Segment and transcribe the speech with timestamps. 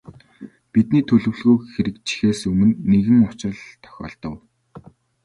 [0.73, 4.35] Бидний төлөвлөгөө хэрэгжихээс өмнө нэгэн учрал тохиолдов.